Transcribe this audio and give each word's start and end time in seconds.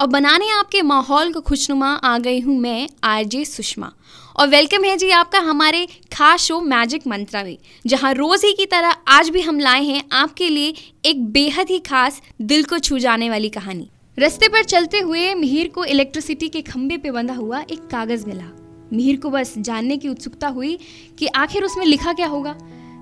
और 0.00 0.06
बनाने 0.06 0.48
आपके 0.50 0.80
माहौल 0.82 1.32
को 1.32 1.40
खुशनुमा 1.40 1.88
आ 1.88 2.18
गई 2.18 2.40
हूँ 2.40 2.56
मैं, 2.58 2.88
आरजे 3.04 3.44
सुषमा। 3.44 3.92
और 4.36 4.48
वेलकम 4.48 4.84
है 4.84 4.96
जी 4.96 5.10
आपका 5.10 5.38
हमारे 5.38 5.86
खास 6.12 6.40
शो 6.40 6.60
मैजिक 6.60 7.06
मंत्रा 7.06 7.42
में, 7.44 7.58
जहाँ 7.86 8.12
रोज़ 8.14 8.46
ही 8.46 8.52
की 8.52 8.66
तरह 8.66 8.94
आज 9.08 9.28
भी 9.28 9.40
हम 9.40 9.60
लाए 9.60 9.82
हैं 9.84 10.02
आपके 10.12 10.48
लिए 10.48 10.74
एक 11.04 11.24
बेहद 11.24 11.70
ही 11.70 11.78
खास, 11.78 12.22
दिल 12.42 12.64
को 12.64 12.78
छू 12.78 12.98
जाने 12.98 13.30
वाली 13.30 13.48
कहानी। 13.48 13.88
रस्ते 14.18 14.48
पर 14.48 14.64
चलते 14.64 14.98
हुए 14.98 15.34
मिहिर 15.34 15.68
को 15.68 15.84
इलेक्ट्रिसिटी 15.84 16.48
के 16.48 16.62
खंभे 16.62 16.96
पे 16.96 17.10
बंधा 17.10 17.34
हुआ 17.34 17.60
एक 17.60 17.86
कागज़ 17.86 18.26
मिला। 18.26 18.50
मिहिर 18.92 19.16
को 19.16 19.30
बस 19.30 19.54
जानने 19.58 19.96
की 19.96 20.08
उत्सुकता 20.08 20.48
हुई 20.48 20.78
कि 21.18 21.26
आखिर 21.26 21.64
उसमें 21.64 21.86
लिखा 21.86 22.12
क्या 22.12 22.26
होगा। 22.26 22.56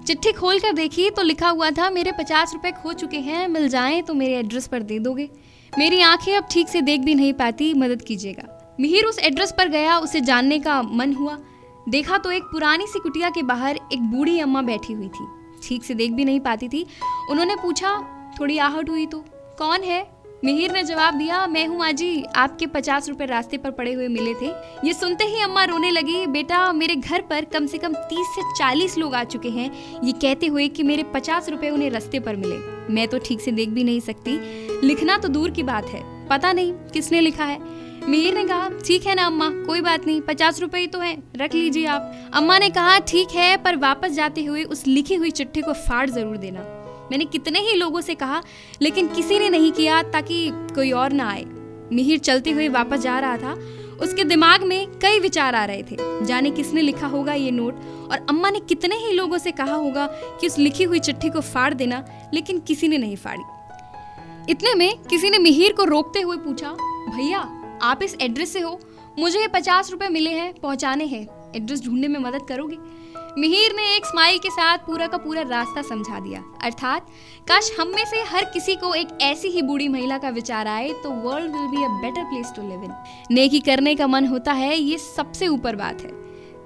चिट्ठी 0.08 0.30
खोल 0.32 0.58
कर 0.58 0.72
देखी 0.72 1.08
तो 1.10 1.22
लिखा 1.22 1.48
हुआ 1.48 1.70
था, 1.70 1.88
मेरे 1.90 2.12
पचास 2.12 2.52
रुपए 2.54 2.70
खो 2.72 2.92
चुके 2.92 3.16
हैं, 3.16 3.48
मिल 3.48 3.68
जाएँ 3.68 4.02
तो 4.02 4.14
मेरे 4.14 4.34
एड्रेस 4.34 4.66
पर 4.66 4.82
दे 4.82 4.98
दोगे। 4.98 5.28
मेरी 5.78 6.00
आँखें 6.00 6.36
अब 6.36 6.46
ठीक 6.50 6.68
से 6.68 6.80
देख 6.80 7.00
भी 7.00 7.14
नहीं 7.14 7.32
पाती, 7.32 7.74
मदद 7.74 8.02
कीजिएगा। 8.02 8.76
मिहिर 8.80 9.04
उस 9.04 9.18
एड्रेस 9.18 9.52
पर 9.58 9.68
गया, 9.68 9.98
उसे 9.98 10.20
जानने 10.20 10.58
का 10.58 10.82
मन 10.82 11.12
हुआ। 11.12 11.38
देखा 11.88 12.18
तो 12.18 12.30
एक 12.30 12.42
पुरानी 12.42 12.86
सी 12.86 12.98
कुटिया 12.98 13.30
के 13.30 13.42
बाहर 13.42 13.80
एक 13.92 14.00
बूढ़ी 14.00 14.38
अम्मा 14.40 14.62
बैठी 14.62 14.92
हुई 14.92 15.08
थी। 15.08 15.26
ठीक 15.62 15.84
से 15.84 15.94
देख 15.94 16.12
भी 16.12 16.24
नहीं 16.24 16.40
पाती 16.40 16.68
थी। 16.68 16.86
उन्होंने 17.30 17.56
पूछा, 17.56 17.96
थोड़ी 18.40 18.58
आहट 18.58 18.90
हुई 18.90 19.06
तो? 19.06 19.24
कौन 19.58 19.82
है? 19.82 20.02
मिहिर 20.44 20.72
ने 20.72 20.82
जवाब 20.82 21.14
दिया, 21.14 21.46
मैं 21.46 21.66
हूँ 21.66 21.84
आजी। 21.84 22.22
आपके 22.36 22.66
पचास 22.66 23.08
रुपए 23.08 23.26
रास्ते 23.26 23.56
पर 23.56 23.70
पड़े 23.70 23.92
हुए 23.92 24.08
मिले 24.08 24.34
थे। 24.34 24.50
ये 24.86 24.92
सुनते 24.92 25.24
ही 25.24 25.42
अम्मा 25.42 25.64
रोने 25.64 25.90
लगी, 25.90 26.26
बेटा, 26.26 26.72
मेरे 26.72 26.96
घर 26.96 27.20
पर 27.20 27.44
कम 27.44 27.66
से 27.66 27.78
कम 27.78 27.94
तीस 27.94 28.26
से 28.26 28.42
चालीस 28.58 28.96
लोग 28.98 29.14
आ 29.14 29.24
चुके 29.24 29.48
हैं। 29.48 29.70
ये 30.04 30.12
कहते 30.12 30.46
हुए 30.46 30.68
कि 30.68 30.82
मेरे 30.82 31.02
पचास 31.02 31.48
रुपए 31.48 31.70
उन्हें 31.70 31.90
रास्ते 31.90 32.20
पर 32.20 32.36
मिले। 32.36 32.56
मैं 32.94 33.08
तो 33.08 33.18
ठीक 33.18 33.40
से 33.40 33.52
देख 33.52 33.68
भी 33.68 33.84
नहीं 33.84 34.00
सकती। 34.00 34.38
लिखना 34.86 35.18
तो 35.18 35.28
दूर 35.28 35.50
की 35.50 35.62
बात 35.62 35.86
है। 35.86 36.02
पता 36.28 36.52
नहीं 36.52 36.72
किसने 36.72 37.20
लिखा 37.20 37.44
है? 37.44 37.58
मिहिर 38.08 38.34
ने 38.34 38.44
कहा, 38.44 38.68
ठीक 38.86 39.06
है 39.06 39.14
ना 39.14 39.26
अम्मा, 39.26 39.48
कोई 39.66 39.80
बात 39.80 40.06
नहीं। 40.06 40.20
पचास 40.20 40.60
रुपए 40.60 40.78
ही 40.78 40.86
तो 40.86 40.98
है। 40.98 41.16
रख 41.36 41.54
लीजिए 41.54 41.86
आप। 41.86 42.30
अम्मा 42.34 42.58
ने 42.58 42.70
कहा, 42.70 42.98
ठीक 42.98 43.28
है, 43.30 43.56
पर 43.56 43.76
वापस 43.76 44.12
जाते 44.12 44.44
हुए 44.44 44.64
उस 44.64 44.86
लिखी 44.86 45.14
हुई 45.14 45.30
चिट्ठी 45.30 45.62
को 45.62 45.72
फाड़ 45.72 46.10
ज़रूर 46.10 46.36
देना। 46.36 46.77
मैंने 47.10 47.24
कितने 47.24 47.58
ही 47.60 47.74
लोगों 47.74 48.00
से 48.00 48.14
कहा, 48.14 48.42
लेकिन 48.82 49.08
किसी 49.08 49.38
ने 49.38 49.48
नहीं 49.48 49.72
किया 49.72 50.02
ताकि 50.02 50.50
कोई 50.52 50.90
और 50.92 51.12
ना 51.12 51.30
आए। 51.30 51.44
मिहिर 51.92 52.18
चलते 52.18 52.50
हुए 52.50 52.68
वापस 52.68 52.98
जा 52.98 53.18
रहा 53.18 53.36
था। 53.36 53.58
उसके 54.02 54.24
दिमाग 54.24 54.62
में 54.62 54.86
कई 54.86 55.20
विचार 55.20 55.54
आ 55.54 55.64
रहे 55.64 55.82
थे। 55.82 56.26
जाने 56.26 56.50
किसने 56.50 56.82
लिखा 56.82 57.06
होगा 57.06 57.32
ये 57.32 57.50
नोट? 57.50 57.74
और 58.12 58.26
अम्मा 58.28 58.50
ने 58.50 58.60
कितने 58.60 58.96
ही 58.96 59.12
लोगों 59.12 59.38
से 59.38 59.50
कहा 59.50 59.74
होगा 59.74 60.06
कि 60.06 60.46
उस 60.46 60.58
लिखी 60.58 60.84
हुई 60.84 60.98
चिट्ठी 60.98 61.30
को 61.30 61.40
फाड़ 61.40 61.74
देना, 61.74 62.04
लेकिन 62.34 62.60
किसी 62.60 62.88
ने 62.88 62.98
नहीं 62.98 63.16
फाड़ी। 63.16 63.42
इतने 64.50 64.74
में 64.74 64.98
किसी 64.98 65.30
ने 65.30 65.38
मिहिर 65.38 65.72
को 65.72 65.84
रोकते 65.84 66.20
हुए 66.20 66.36
पूछा, 66.36 66.70
भैया, 67.16 67.38
आप 67.82 68.02
इस 68.02 68.16
एड्रेस 68.20 68.52
से 68.52 68.60
हो? 68.60 68.80
मुझे 69.18 69.40
ये 69.40 69.48
पचास 69.48 69.90
रुपए 69.90 70.08
मिले 70.08 70.30
हैं, 70.30 70.54
पहुँचाने 70.54 71.04
हैं। 71.04 71.37
एड्रेस 71.56 71.84
ढूँढने 71.84 72.08
में 72.08 72.20
मदद 72.20 72.42
करोगे? 72.48 72.76
मिहिर 73.38 73.72
ने 73.76 73.96
एक 73.96 74.06
स्माइल 74.06 74.38
के 74.38 74.50
साथ 74.50 74.78
पूरा 74.78 75.06
का 75.06 75.16
पूरा 75.16 75.42
रास्ता 75.42 75.82
समझा 75.82 76.20
दिया। 76.20 76.44
अर्थात, 76.62 77.06
काश 77.48 77.76
हम 77.80 77.88
में 77.88 78.04
से 78.04 78.16
हर 78.16 78.44
किसी 78.44 78.74
को 78.74 78.94
एक 78.94 79.08
ऐसी 79.20 79.48
ही 79.48 79.62
बूढ़ी 79.62 79.88
महिला 79.88 80.18
का 80.18 80.28
विचार 80.28 80.66
आए 80.66 80.88
तो 80.88 81.10
world 81.10 81.52
will 81.52 81.66
be 81.66 81.84
a 81.84 81.88
better 81.88 82.24
place 82.24 82.52
to 82.56 82.62
live 82.62 82.84
in 82.84 82.92
नेकी 83.30 83.60
करने 83.60 83.94
का 83.94 84.06
मन 84.06 84.26
होता 84.26 84.52
है, 84.52 84.78
ये 84.78 84.98
सबसे 84.98 85.48
ऊपर 85.48 85.76
बात 85.76 86.00
है। 86.00 86.10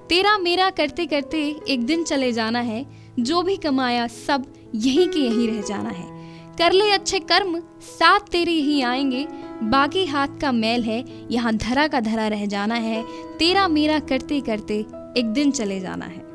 तेरा 0.07 0.37
मेरा 0.37 0.69
करते 0.69 1.05
करते 1.05 1.61
एक 1.67 1.85
दिन 1.85 2.03
चले 2.03 2.31
जाना 2.31 2.59
है, 2.59 2.85
जो 3.19 3.41
भी 3.41 3.57
कमाया 3.57 4.07
सब 4.07 4.53
यहीं 4.75 5.07
के 5.07 5.19
यहीं 5.19 5.47
रह 5.47 5.61
जाना 5.61 5.89
है। 5.89 6.13
कर 6.57 6.71
ले 6.71 6.91
अच्छे 6.91 7.19
कर्म, 7.19 7.59
साथ 7.81 8.19
तेरे 8.19 8.51
यही 8.51 8.81
आएँगे 8.81 9.27
बाकी 9.63 10.05
हाथ 10.05 10.27
का 10.41 10.51
मैल 10.51 10.83
है, 10.83 11.03
यहाँ 11.31 11.53
धरा 11.55 11.87
का 11.87 11.99
धरा 11.99 12.27
रह 12.27 12.45
जाना 12.45 12.75
है, 12.75 13.03
तेरा 13.39 13.67
मेरा 13.67 13.99
करते 13.99 14.39
करते 14.41 14.79
एक 15.17 15.31
दिन 15.33 15.51
चले 15.51 15.79
जाना 15.79 16.05
है। 16.05 16.32